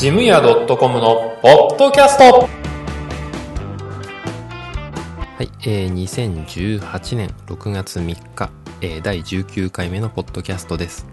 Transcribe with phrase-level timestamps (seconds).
[0.00, 2.48] ジムヤ .com のポッドキャストは
[5.42, 8.50] い、えー、2018年6月3日、
[8.80, 11.06] えー、第19回目のポッドキャストです。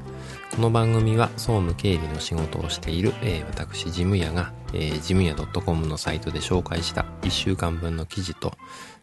[0.56, 8.54] この番組は総務経理の仕事をしている、えー、私、ジムヤが、えー、ジムヤ .com のサイトで紹介した1週間分の記事と、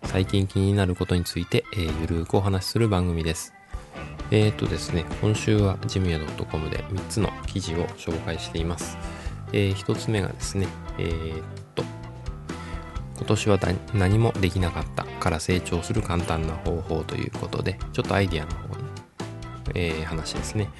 [0.04, 3.52] 最近気になることについて、えー、ゆるーくお話しする番組です。
[4.30, 8.96] えーとですね、今週はジムヤ .com で3つの記事を紹介しています。
[9.54, 10.66] えー、1つ目がですね、
[10.98, 11.44] えー、っ
[11.76, 11.84] と、
[13.16, 13.58] 今年は
[13.94, 18.84] 何もできなかったから成長する簡単な方法ということで、ちょっとアイディアの方に、
[19.76, 20.70] えー、話ですね。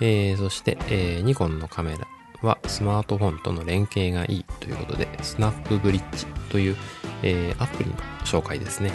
[0.00, 2.06] えー、そして、えー、ニコンのカメラ
[2.40, 6.76] はスマートフォンとの連携がいいということで、スナップブリッジという、
[7.24, 8.92] えー、アプリの紹介ですね。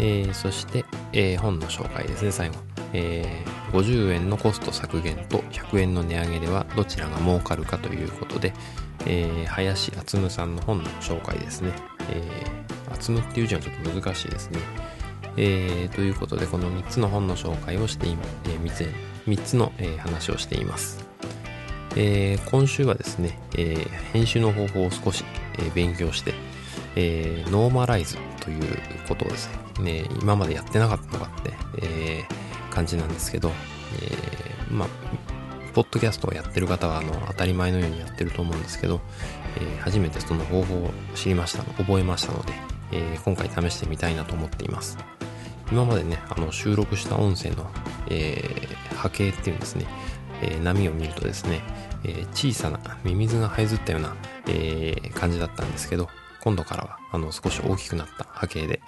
[0.00, 2.56] えー、そして、えー、本の紹介ですね、最後。
[2.92, 8.52] えー、50円のコスト削減と100円の値上げではどちらが儲かるかということで、
[9.04, 11.72] えー、林厚夢さんの本の紹介ですね。
[12.10, 14.60] えー、厚夢っていう字はちょっと難しいですね。
[15.36, 18.88] えー、ということで、この3つの本の紹介をして、えー、3つ
[19.26, 21.04] ,3 つの、えー、話をしています。
[21.96, 25.24] えー、今週はですね、えー、編集の方法を少し、
[25.58, 26.32] えー、勉強して、
[26.94, 28.62] えー、ノーマライズという
[29.08, 31.52] ことをですね、ね今までやってなかったのかって、
[31.82, 32.43] えー、
[32.74, 33.50] 感じなんですけど、
[34.00, 34.88] えー、まあ、
[35.74, 39.00] ポッドキャストをやってる方はあの当たり前のようにやってると思うんですけど、
[39.56, 42.52] えー、初めてその方法を知りました覚えましたので、
[42.92, 44.98] えー、今回試してみたいなと思っています。
[45.72, 47.70] 今までねあの収録した音声の、
[48.08, 49.86] えー、波形っていうんですね、
[50.42, 51.62] え、波を見るとですね、
[52.04, 54.14] え、小さなミミズが這いずったような、
[54.46, 56.08] え、感じだったんですけど
[56.44, 58.80] 今度からはあの少し大きくなった波形で、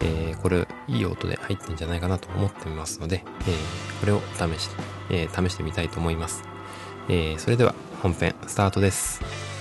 [0.00, 6.42] えー、これいい音で入ってんじゃないかなと思ってみますので、えー、これを試して、えー、試してみたいと思います、
[7.08, 9.53] えー、それでは本編スタートです。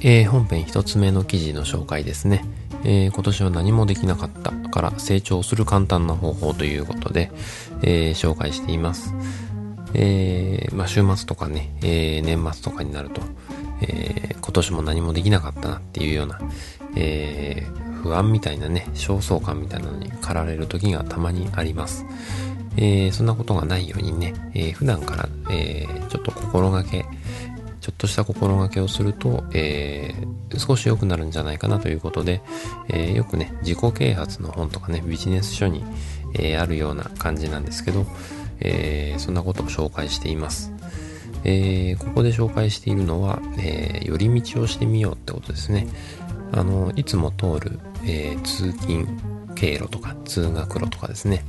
[0.00, 2.44] えー、本編一つ目の記事の紹介ですね。
[2.84, 7.32] えー、今年は何もできなかったから成長する簡単な方法ということで、
[7.82, 9.12] えー、紹介しています。
[9.94, 13.22] えー、まあ、週末とかね、えー、年末とかになると、
[13.80, 16.38] えー、今年も何もできなかったなっていうような、
[16.94, 22.04] えー、不安みたいなね、焦燥感みたいなのに駆られる時がたまにあります。
[22.76, 27.04] えー、そんなことがないようにね、えー、普段から、えー、ちょっと心がけ、
[27.88, 32.42] ちょっとした心がけをすると、えー、少し良くなるんじゃないかなということで、
[32.90, 35.82] えー、よくね、自己啓発の本とかね、ビジネス書に、
[36.34, 38.04] えー、あるような感じなんですけど、
[38.60, 40.70] えー、そんなことを紹介しています。
[41.44, 45.88] えー、ここで紹介しているのは、えー、寄り道をしてみようってことですね。
[46.52, 49.06] あの、いつも通る、えー、通勤
[49.54, 51.42] 経路とか通学路とかですね、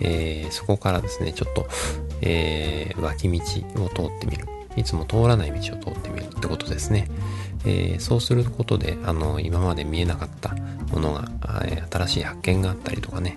[0.00, 1.68] えー、そこからですね、ちょっと、
[2.22, 4.48] えー、脇道を通ってみる。
[4.76, 7.08] いつも通らない道を通ってみるってことですね。
[7.64, 10.54] えー、そうすることで、あの、今まで見えなかった
[10.92, 11.28] ものが、
[11.90, 13.34] 新しい発見があったりとかね、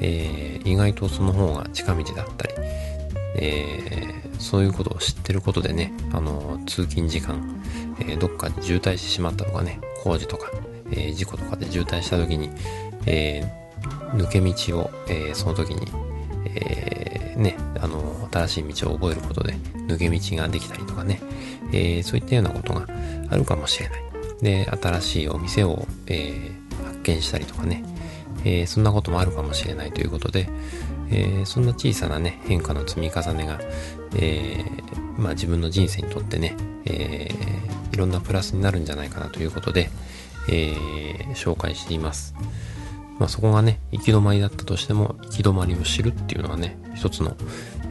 [0.00, 2.54] えー、意外とその方が近道だったり、
[3.36, 7.62] え、そういうことを知ってることでね、あの、通勤時間、
[8.06, 10.50] え、どっかに渋滞してしまったとかね、工事とか、
[10.90, 12.50] え、事故とかで渋滞した時に、
[13.06, 15.88] えー、抜け道を、え、その時に、
[16.46, 19.54] えー、ね、あの、新しい道を覚えることで
[19.88, 21.20] 抜け道ができたりとかね、
[21.72, 22.86] えー、そういったようなことが
[23.30, 24.02] あるかもしれない。
[24.42, 27.84] で、新しいお店を、えー、発見したりとかね、
[28.44, 30.48] えー、そんなこともあるかもしれないということで、
[31.10, 33.60] え、そんな小さなね、変化の積み重ねが、
[34.16, 34.64] え、
[35.16, 36.56] まあ自分の人生にとってね、
[36.86, 37.28] え、
[37.92, 39.90] いろんなプラスになるんじゃないかなということで、
[40.50, 40.74] え、
[41.34, 42.34] 紹介しています。
[43.18, 47.36] まあそこがね、行き止まりだったとしても、行き止まりを知るっていうのはね、一つの、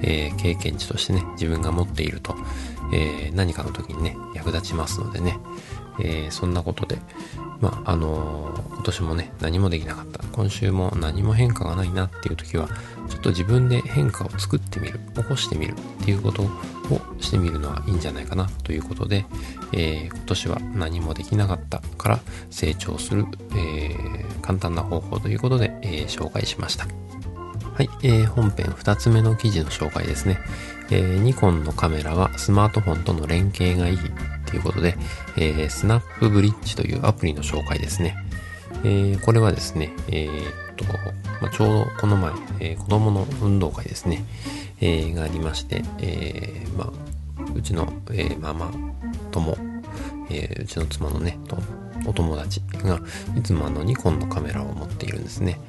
[0.01, 2.35] えー、経験値としてね、自分が持っていると、
[2.93, 5.37] えー、何かの時にね、役立ちますのでね、
[5.99, 6.99] えー、そんなことで、
[7.61, 10.23] まあ、あの、今年もね、何もできなかった。
[10.33, 12.67] 今週も何も変化がないなっていう時は、
[13.13, 16.49] ちょっと自分で変化を作ってみる、起こしてみるっていうことを
[17.19, 19.25] してみるのはいいんじゃないかなということで、
[19.71, 22.19] えー、今年は何もできなかったから
[22.49, 26.87] 成長する、えー、簡単な方法ということで、えー、紹介しました。
[27.73, 30.39] はい、えー、本編2つ目の記事の紹介ですね。
[30.89, 33.97] えー、ニコンのカメラはスマートフォンとの連携がいい
[34.47, 34.95] ということで、
[35.37, 38.15] えー、スナップブリッジというアプリの紹介ですね。
[38.83, 40.85] えー、これはですね、えー、と、
[41.41, 44.23] まあ、ちょうどこの前、えー、子供の運動会ですね、
[44.81, 46.91] えー、がありまして、えー、まあ、
[47.55, 48.71] うちの、えー、ママ
[49.31, 49.57] 友、
[50.29, 51.57] え、うちの妻のね、と
[52.05, 52.99] お友達が
[53.37, 55.59] いつもあのニコンのカメラを持っているんですね。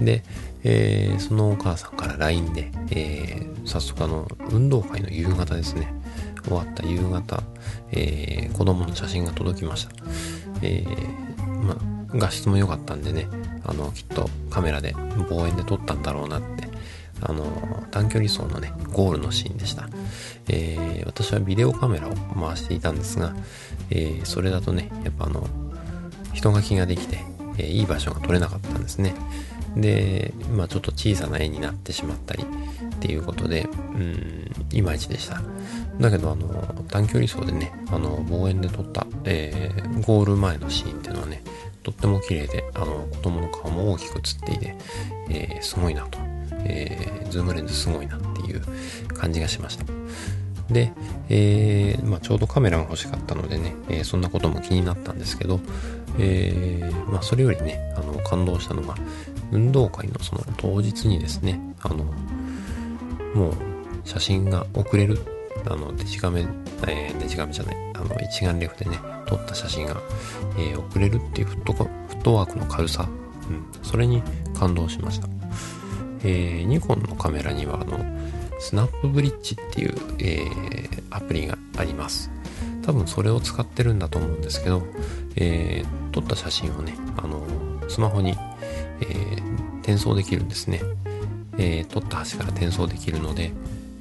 [0.00, 0.22] で、
[0.64, 5.92] え、そのお母さんから LINE で、え、早速あの、運動会の夕方ですね。
[6.44, 7.42] 終わった夕方、
[7.92, 9.92] えー、子供の写真が届きました。
[10.62, 11.76] えー、ま
[12.14, 13.28] 画質も良かったんでね、
[13.64, 14.94] あの、きっとカメラで
[15.30, 16.68] 望遠で撮ったんだろうなって、
[17.20, 19.88] あの、短距離走のね、ゴールのシーンでした。
[20.48, 23.34] えー、私はビデオカメラを回していたんですが、
[23.90, 25.46] えー、それだとね、やっぱあの、
[26.32, 27.20] 人書きができて、
[27.58, 29.14] えー、いい場所が撮れなかったんですね。
[29.76, 35.40] で、まあちょっと小さな絵になってしまったりっていうことで、うん、いまいちでした。
[36.00, 41.42] だけど、あの、短距離走でね、あの、望遠で撮った、えー、ゴール前のシーンっていうのはね、
[41.82, 44.76] とっても綺麗で、あの、子供の顔も大きく映っていて、
[45.30, 46.18] えー、すごいなと、
[46.64, 48.62] えー、ズームレンズすごいなっていう
[49.14, 49.84] 感じがしました。
[50.70, 50.92] で、
[51.28, 55.60] えー、まあ、ちょうどカメラが欲しかったのでね、えー、そんなことも気になったんですけど、
[56.18, 58.94] えー、まあ、それよりね、あの、感動したのが、
[59.50, 62.04] 運動会のその当日にですね、あの、
[63.34, 63.54] もう
[64.04, 65.18] 写真が送れる、
[65.66, 66.46] あの、デジカメ、
[66.86, 68.98] えー、デジカメじゃない、あの、一眼レフでね、
[69.36, 69.96] 撮った写真が、
[70.58, 73.08] えー、送れるっていうフットフットワークの軽さ、
[73.48, 74.22] うん、それに
[74.54, 75.28] 感動しました。
[76.24, 77.98] えー、ニコンのカメラには、あの、
[78.60, 82.30] スナップブリッジっていう、えー、アプリがあります。
[82.82, 84.82] 多分それを使ってるんだと思うんですけど、
[85.36, 87.42] えー、撮った写真をね、あの、
[87.88, 88.36] スマホに
[89.02, 90.80] えー、転送できるんですね。
[91.58, 93.52] えー、取った端から転送できるので、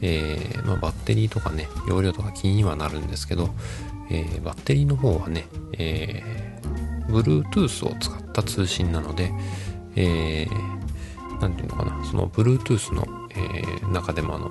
[0.01, 3.49] えー、まあ、バッテリーとかね、容量とか気にはなるんですけど、
[4.11, 5.45] えー、バッテリーの方はね、
[5.77, 9.31] えー、Bluetooth を使った通信なので、
[9.95, 14.49] えー、なんていうのかな、その Bluetooth の、えー、中でもあの、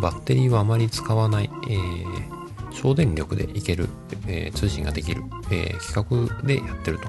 [0.00, 3.88] バッテリーはあまり使わない、えー、省電力でいける、
[4.28, 7.00] えー、通信ができる、えー、企画でやってる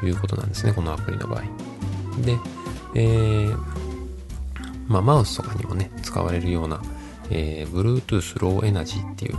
[0.00, 1.42] ということなんですね、このアプリの場合。
[2.22, 2.38] で、
[2.94, 3.58] えー、
[4.86, 6.82] まあ、マウスとかにもね、使われるような、
[7.30, 9.34] えー、Bluetooth Low Energy っていう、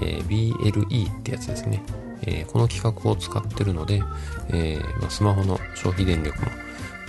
[0.00, 1.82] えー、BLE ってやつですね。
[2.22, 4.02] えー、この規格を使ってるので、
[4.48, 6.48] えーまあ、スマホの消費電力も、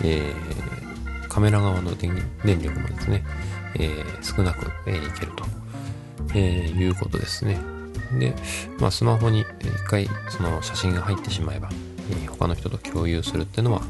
[0.04, 2.14] えー、カメラ側の電
[2.46, 3.24] 力もですね、
[3.76, 5.46] えー、少なく、えー、いけると、
[6.36, 7.58] えー、いうことですね。
[8.18, 8.34] で、
[8.80, 11.70] まあ、スマホに一回その写真が入ってしまえば、
[12.12, 13.82] えー、他の人と共有するっていうのは、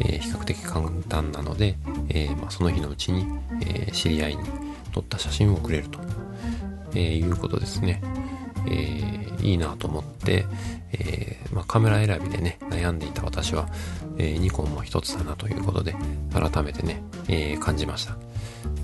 [0.00, 1.76] えー、比較的簡単なので、
[2.08, 3.26] えー、まあ、その日のうちに、
[3.62, 4.44] え知り合いに
[4.96, 6.00] 撮った写真を送れると、
[6.94, 8.02] えいうことですね。
[8.66, 10.46] えいいなと思って、
[10.92, 13.68] えまあ、カメラ選びでね、悩んでいた私は、
[14.16, 15.94] えニコンも一つだなということで、
[16.32, 18.16] 改めてね、え感じました。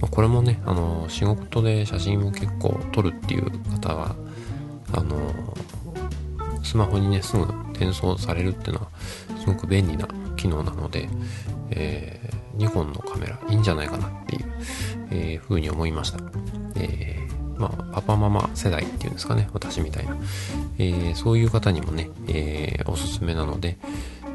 [0.02, 4.14] まこれもね、あの、仕事で写真を結構撮るっていう方は、
[4.92, 5.16] あの、
[6.62, 8.88] スマホにね、すぐ転送されるっていうのは、
[9.40, 10.06] すごく便利な
[10.36, 11.08] 機能なので、
[11.70, 14.44] えー、ニコンのカメラいいんじゃないかなっていう、
[15.12, 16.18] えー、風に思いました。
[16.76, 20.16] えー、まあ、パパママ世代っていうんですかね、私みたいな。
[20.78, 23.76] えー、そういう方にもね、えー、おすすめなので、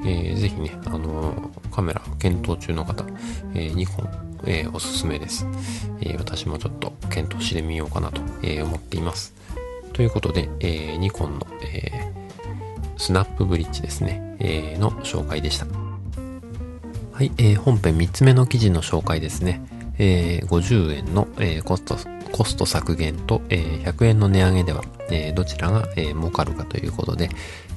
[0.04, 3.04] えー、ぜひね、あの、カメラ検討中の方、
[3.54, 4.10] えー、ニコン、
[4.46, 5.48] えー、おすすめです。
[6.02, 9.34] えー、私もちょっと検討してみようかなと、えー、思っています。
[9.94, 15.66] ということで、えー、ニコンの、えー、スナップブリッジですね、えー、の紹介でした。
[15.66, 19.77] はい、えー、本編3つ目の記事の紹介ですね。
[20.00, 21.98] えー、50円の、えー、コスト、
[22.32, 27.30] コスト削減と、えー、100円の値上げでは、えー、どちらが、えー、儲かるかということで、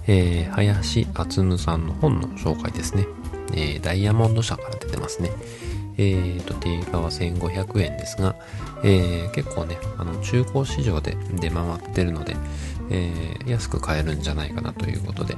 [0.07, 3.07] えー、林厚夢さんの本の紹介ですね。
[3.53, 5.31] えー、ダイヤモンド社から出てますね。
[5.99, 8.35] えーと、定価は1500円ですが、
[8.83, 12.37] えー、結構ね、あの、中古市場で出回ってるので、
[12.91, 15.37] えー、安く買えるんじゃないかなということで、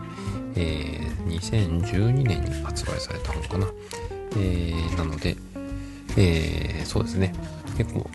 [0.54, 3.66] えー、2012年に発売されたのかな。
[4.36, 5.36] えー、なので、
[6.16, 7.32] えー、そうですね。
[7.76, 8.08] 結構、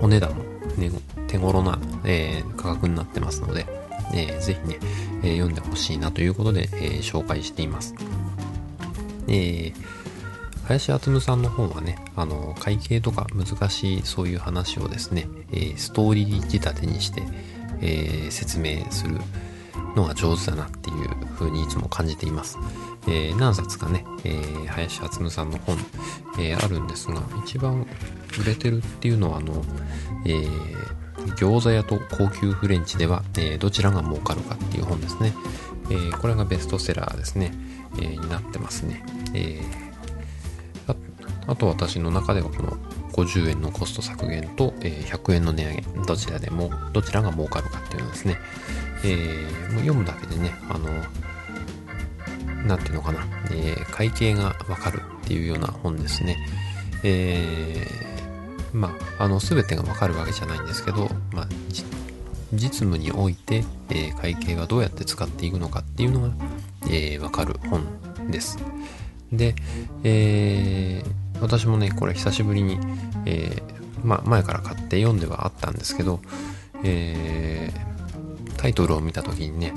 [0.00, 0.44] お値段も、
[0.76, 0.90] ね、
[1.28, 3.66] 手頃な、えー、価格になってますので、
[4.12, 4.78] えー、ぜひね、
[5.22, 7.94] えー、読んでほしいなということで、えー、紹介しています。
[9.26, 9.74] えー、
[10.66, 17.22] 林厚夢さんの本はね、あの、会計とか難しいそういう話をですね、えー、ストーリー仕立てにして、
[17.80, 19.18] えー、説明する
[19.96, 22.58] のが上手だなっていう風にいつも感じています。
[23.06, 25.76] えー、何冊かね、えー、林厚夢さんの本、
[26.38, 27.86] えー、あるんですが、一番
[28.40, 29.64] 売れてるっていうのは、あの、
[30.24, 35.32] えー、餃子屋と高級フレンチでは、えー、どちらが儲かるかっていう本ですね。
[35.90, 37.52] えー、これがベストセラーですね、
[37.96, 39.04] えー、になってますね。
[39.34, 40.96] えー、あ
[41.46, 42.76] あと私の中ではこの
[43.12, 48.38] 50円のコスト削減と、えー、100円の値上げ、どちらでも、どちらが儲かるかっていうのですね、
[49.04, 50.88] えー、読むだけでね、あの、
[52.64, 56.38] なんていうのかな、えー、会計がわかるっていうような本ですね。
[57.02, 61.48] えー、まあ、あの、すべてがわかるわけじゃないんですけど、まあ、
[62.52, 66.30] 実務において、えー、会計がどうやって使っていくのかっていうのが、
[66.86, 67.84] えー、わかる本
[68.30, 68.58] です。
[69.32, 69.54] で、
[70.02, 72.78] えー、私もね、これ久しぶりに、
[73.26, 76.20] えー、ま、前から買って読んではあったんですけど、
[76.82, 79.72] えー、タイトルを見た時にね、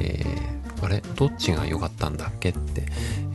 [0.00, 1.02] えー、あれ？
[1.14, 2.50] どっちが良かったんだっけ？
[2.50, 2.86] って、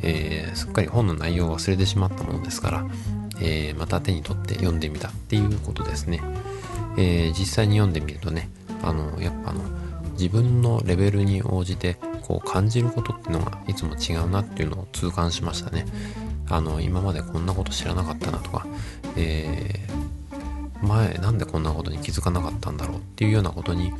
[0.01, 2.85] えー、すっかり本の内容を忘れてしまったものですから、
[3.39, 6.21] えー、また手に取って読んでみたっていうことですね。
[6.97, 8.49] えー、実際に読んでみるとね、
[8.83, 9.61] あの、やっぱあの、
[10.13, 15.85] 自分のレベルに応じてこう感じることってのがいつも違うなっていうのを痛感しましたね。
[16.49, 18.65] あの、今までこんなこと知らなかったなとか、
[19.15, 23.93] えー、前なんでこんなことに気づかなかったんだろうっていうようなことに、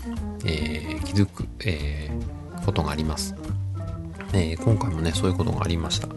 [0.46, 3.36] えー、気づく、えー、ことがあります。
[4.34, 6.08] えー、今回もね、そういうことがありました。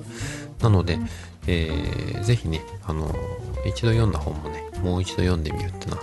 [0.62, 0.98] なので、
[1.46, 3.14] えー、ぜひね、あの、
[3.66, 6.02] 一度読んだ本もね、もう一度読んでみるっていうのは、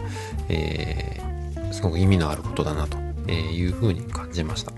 [0.49, 2.97] えー、すごく意味のあることだなと
[3.31, 4.71] いうふうに感じました。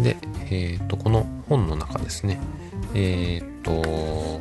[0.00, 0.16] で、
[0.50, 2.38] えっ、ー、と、この本の中ですね、
[2.94, 4.40] えっ、ー、と、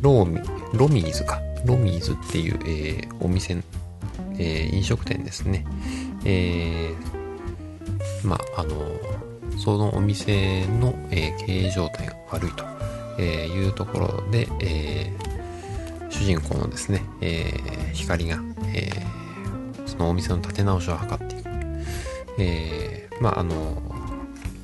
[0.00, 0.40] ローミ、
[0.74, 3.56] ロミーズか、ロミーズっていう、えー、お店、
[4.38, 5.64] え飲食店ですね。
[6.24, 6.92] え
[8.26, 8.74] まあ、あの、
[9.58, 12.64] そのお店の、え経営状態が悪いと、
[13.18, 15.12] えいうところで、え
[16.10, 17.52] 主人公のですね、え
[17.92, 18.38] 光が、
[18.74, 18.90] え
[19.86, 21.46] そのお店の立て直しを図っていく。
[22.38, 23.82] えー、まああの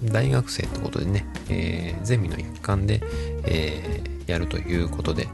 [0.05, 3.01] 大学生ってことでね、えー、ゼミの一環で、
[3.45, 5.29] えー、やるということで、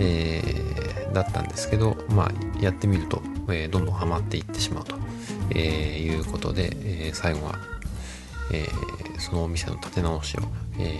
[0.00, 4.96] えー、だったんですけど、まあ、やってみると、えー、どんどんハマっていってしまうと、
[5.50, 7.58] えー、いうことで、えー、最後は、
[8.52, 10.40] えー、そのお店の立て直しを、
[10.78, 10.94] え、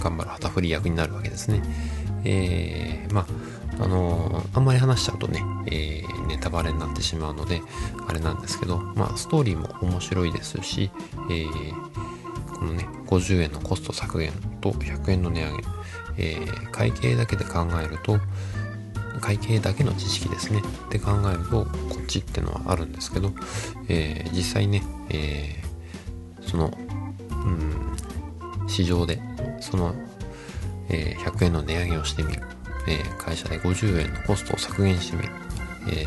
[0.00, 1.62] 頑張る旗振り役になるわけですね。
[2.24, 3.22] え、ま
[3.78, 7.60] あ、あの、あんまり話しちゃうとね、え、ネタバレになってしまうので、
[8.06, 10.90] あれなんですけど、まあ、ストーリーも面白いですし、
[11.30, 11.46] え、
[12.54, 15.64] このね、50円のコスト削減と100円の値上げ、
[16.18, 18.18] え、会計だけで考えると、
[19.18, 20.60] 会計だけの知識ですね。
[20.60, 21.68] って考えると、こ
[22.02, 23.32] っちってのはあるんですけど、
[23.88, 26.76] えー、実際ね、えー、その、
[27.30, 27.34] う
[28.64, 29.20] ん、市場で、
[29.60, 29.94] その
[30.88, 32.42] えー、100円の値上げをしてみる、
[32.86, 35.28] え、会社で50円のコストを削減してみる、
[35.88, 36.06] え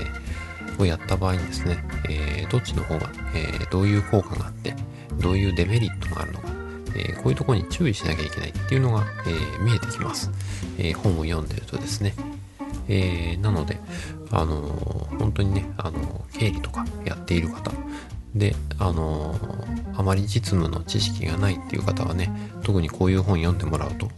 [0.77, 1.77] ー、をやった場合にですね、
[2.09, 4.75] えどっちの方が、えどういう効果があって、
[5.19, 6.49] どういうデメリットがあるのか、
[6.95, 10.31] えこういうところに注意しなきゃいけないっていうのが、え見えてきます、
[10.79, 12.13] え本を読んでるとですね。
[12.87, 13.79] えなので、
[14.31, 14.61] あの
[15.19, 17.71] 本当にね、あの経理とかやっている方、
[18.35, 19.35] で、あの
[19.95, 22.31] あまり実務の知識がないっていう方はね、
[22.63, 24.09] 特にこういう本読んでもらうと、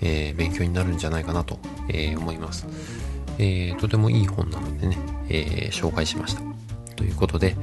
[0.00, 2.66] え、勉強になるんじゃないかなと、え、思います、
[3.38, 4.98] え、とてもいい本なのでね、
[5.28, 6.42] え紹介しました。
[6.96, 7.56] ということで、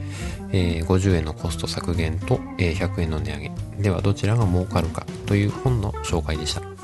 [0.51, 3.51] え50円のコスト削減と、え100円の値上げ。
[3.83, 6.74] ではどちらが儲かるかという本の紹介でした。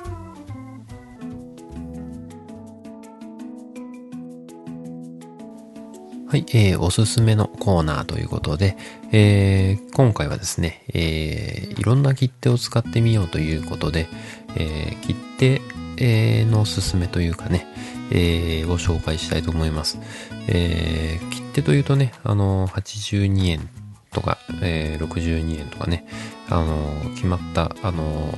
[6.32, 8.78] はい、えー、おすすめのコーナーということで、
[9.12, 14.08] えー、今回はですね、えー、いろんな切手を使ってみようということで、
[14.56, 15.62] えー、切手、
[15.98, 17.68] えー、のおすすめというかね、
[18.12, 20.00] えー、を紹介したいと思います。
[20.48, 23.70] えー、切手というとね、あの、82円
[24.14, 26.08] とか、えー、62円とかね、
[26.48, 28.34] あの、決まった、あの、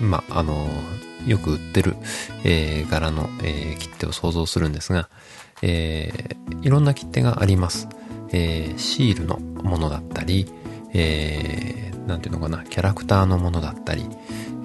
[0.00, 0.68] まあ、あの、
[1.28, 1.94] よく売ってる、
[2.42, 5.08] えー、柄の、えー、切手を想像するんですが、
[5.62, 7.88] えー、いろんな切手があります。
[8.32, 10.46] えー、シールのものだったり、
[10.92, 14.06] えー、なんていうのかな、キャラクターのものだったり、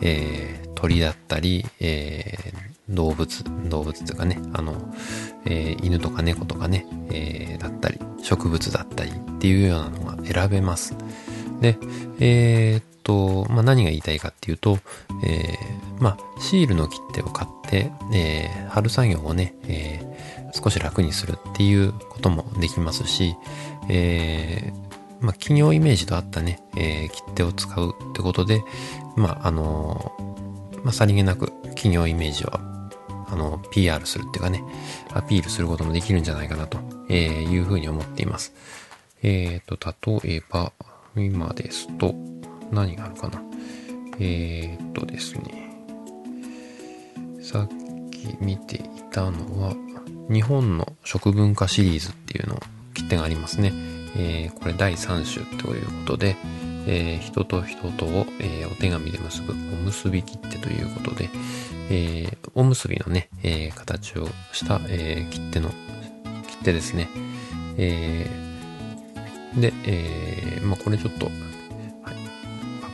[0.01, 4.75] えー、鳥だったり、えー、動物、動物というかね、あの、
[5.45, 10.95] えー、犬とか猫とかね、えー、だったり、植物だったりっていうようなのが選べます。
[11.62, 11.77] で、
[12.19, 14.79] えー、っと、まあ、何が言いたいかっていうと、
[15.24, 20.11] えー、まあ、シールの切手を買って、えー、貼る作業をね、えー、
[20.53, 23.36] 少し楽にするっていうこともできますし、
[23.89, 28.63] えー、まあ、企業イメージとあったね、えー、切手を使うってことで、
[29.15, 34.63] まあ、あのー、まあ、さりげなく企業イメージを、あの、PR するっていうかね、
[35.13, 36.79] アピールすることもできるんじゃないかなと、
[37.10, 38.53] えいうふうに思っています。
[39.24, 39.77] えっ、と、
[40.24, 40.74] 例えば、
[41.15, 42.15] 今ですと、
[42.72, 43.41] 何があるかな。
[44.20, 45.70] えっ、とですね、
[47.41, 47.81] さっ
[48.22, 48.79] 時見てい
[49.12, 49.75] たのは、
[50.31, 52.59] 日本の食文化シリーズっていうのを
[52.93, 53.73] 切手がありますね。
[54.15, 56.35] えー、これ第3種ということで、
[56.88, 61.29] えー、人と人とを、えー、お手紙で結ぶおむすび切手ということで、
[61.89, 65.69] えー、おむすびのね、えー、形をした、えー、切手の、
[66.47, 67.09] 切手ですね。
[67.77, 71.29] えー、で、えー、まあこれちょっと、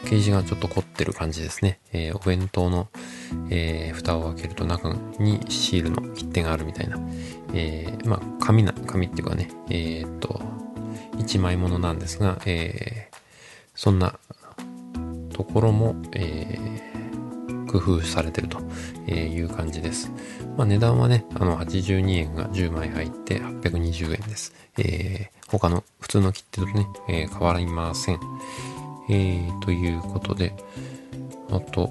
[0.07, 1.81] ケージがちょっと凝ってる感じですね。
[1.91, 2.87] えー、お弁当の、
[3.49, 6.97] えー、蓋を開けると中にシールの切手があるみたいな、
[7.53, 10.39] えー、まあ紙な、紙っていうかね、えー、っと、
[11.19, 13.09] 一枚物なんですが、え、
[13.75, 14.17] そんな
[15.33, 16.57] ところも、え、
[17.69, 18.61] 工夫されてると
[19.11, 20.09] いう感じです。
[20.55, 24.53] まあ、値段はね、あの、82円が10枚入って820円です。
[24.77, 28.19] え、他の普通の切手とね、え、変わりません。
[29.09, 30.53] えー、ということで、
[31.49, 31.89] あと、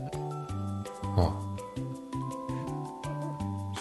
[1.16, 1.34] あ、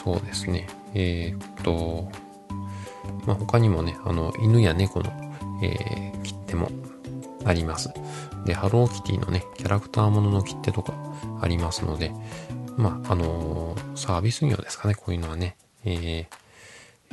[0.03, 0.67] そうですね。
[0.93, 2.09] えー、っと、
[3.25, 5.11] まあ、他にもね、あの、犬や猫の、
[5.61, 6.69] えー、切手も
[7.43, 7.89] あります。
[8.45, 10.93] で、ハローキティのね、キャラクターものの切手とか
[11.41, 12.11] ありますので、
[12.77, 15.57] まあ、あのー、サービス業ですかね、こういうのはね。
[15.83, 16.25] えー、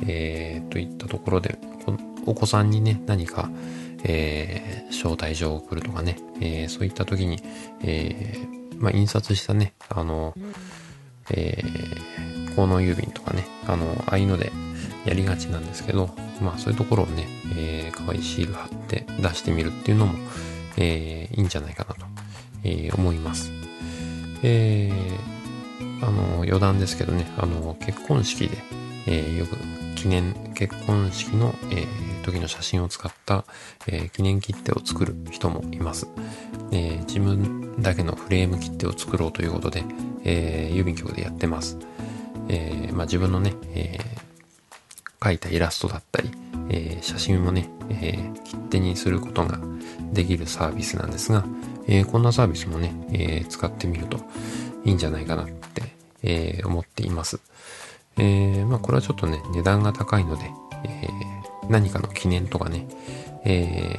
[0.07, 1.57] えー、といったところで、
[2.25, 3.49] お子さんにね、何か、
[4.03, 7.41] えー、招待状を送るとかね、えー、そういった時に、
[7.83, 10.35] えー、まあ、印刷したね、あの、
[11.31, 14.51] えー、効能郵便とかね、あの、ああいうので
[15.05, 16.09] やりがちなんですけど、
[16.41, 20.13] まあそういうところをね、えー、可愛いシール貼って出してみるっていうのも、
[20.77, 22.05] えー、いいんじゃないかなと、
[22.63, 23.51] えー、思います。
[24.43, 28.57] えー、あの、余談ですけどね、あの、結婚式で、
[29.07, 29.57] えー、よく
[30.03, 33.45] 記念、結婚式の、えー、時の写真を使った、
[33.87, 36.09] えー、記念切手を作る人もいます。
[36.73, 39.85] えー、自分だけのフレーム切手を作ろうということで、
[40.25, 41.77] え、郵便局でやってます。
[42.49, 46.31] え、まあ自分のね、えー、描いたイラストだったり、
[46.69, 49.57] え、写真をね、え、切手にすることが
[50.11, 51.45] できるサービスなんですが、
[51.87, 54.17] え、こんなサービスもね、え、使ってみると
[54.83, 57.39] いいんじゃないかなって、え、思っています。
[58.17, 60.51] えー、まあこれはちょっとね、値段が高いので、
[60.85, 62.87] えー、何かの記念とかね、
[63.45, 63.97] え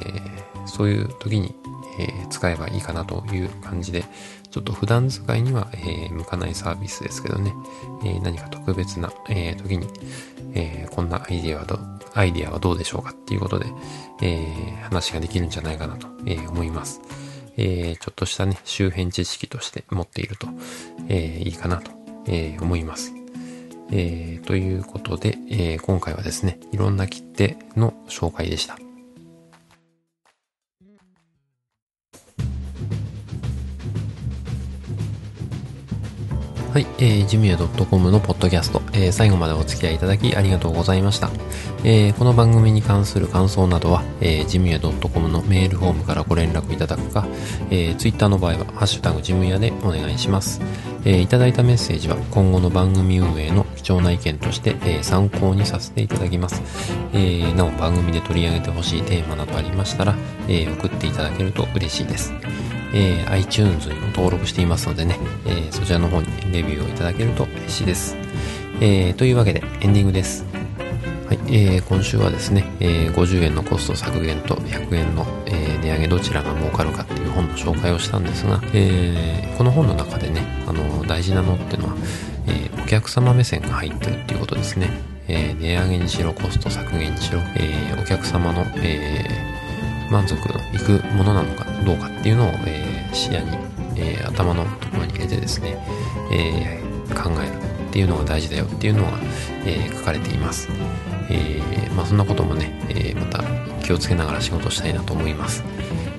[0.63, 1.55] ー、そういう時に、
[1.97, 4.03] え、使えばいいかなという感じで、
[4.51, 7.53] ちょっと普段使いには、え、向かないサービスですけどね、
[8.03, 9.87] え、何か特別な、え、時に、
[10.53, 11.79] え、こんなアイディアはど
[12.13, 13.67] アイデアはどうでしょうかっていうことで、
[14.21, 17.01] え、話ができるんじゃないかなと、え、思います。
[17.57, 20.47] え、ちょっとしたね、周辺知識として持っていると、
[21.07, 21.91] え、いいかなと、
[22.27, 23.14] え、思います。
[23.97, 28.77] えー、ということで、えー、今回はですね、いろんな切手の紹介でした。
[36.73, 41.29] はい、えー、ジムヤ .com のポッドキャスト、えー、最後までお付き合いいただきありがとうございました。
[41.85, 47.25] えー、この番組に関する感想などは、えー、ジムヤ .com のメールフォームからご連絡いただくか、
[47.69, 50.59] えー、ツイッターの場合は、ハッシュタグジムヤでお願いします。
[51.05, 56.61] えー、いただいたメッセージは今後の番組運営の重な意見として、えー、参考にさせていただきます。
[57.13, 60.15] えー、なお番組で取り上げてほしいテーマなどありましたら、
[60.47, 62.33] えー、送っていただけると嬉しいです。
[62.93, 68.15] えー、iTunes にも登録していますのでね、えー、そちらの方にレビューをいただけると嬉しいです。
[68.81, 70.45] えー、というわけでエンディングです。
[71.27, 81.95] はい、えー、今週はですね、えー、50円のコスト削減と100円の、えー、値上げどちらが儲かるかっていう本の紹介をしたんですが、えー、この本の中でね、あの大事なのっていうのは、
[82.47, 84.89] えー、お客様目線が入ってるっていうことですね。
[85.27, 89.25] えー、値上げにしろ、コスト削減にしろ、えー、お客様の、え、
[90.11, 93.57] 満足のいくものなのかどうかっていうのを、え、視野に、
[93.95, 95.77] え、頭のところに入れてですね、
[96.31, 96.79] え、
[97.13, 99.11] 考えるっていうのが大事だよっていうのが、
[99.65, 100.67] え書かれています。
[101.29, 101.61] え
[101.95, 103.41] まあそんなこともね、えまた
[103.81, 105.63] 気をつけながら仕事したいなと思います。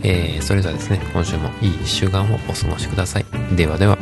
[0.03, 3.27] えそれではですね、今週もいい1週間をお過ごしください。
[3.55, 3.99] ではでは。